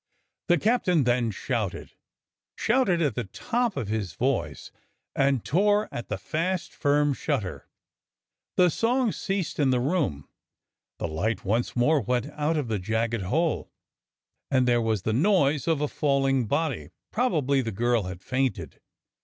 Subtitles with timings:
[0.47, 1.93] The captain then shouted,
[2.57, 4.71] shouted at the top of his voice,
[5.15, 7.67] and tore at the fast, firm shutter.
[8.57, 10.27] The song ceased in the room.
[10.97, 13.71] The light once more went out of the jagged hole,
[14.49, 17.13] and there was the noise of a falling THE DOCTOR SINGS A SONG 125 body.
[17.37, 18.81] Probably the girl had fainted.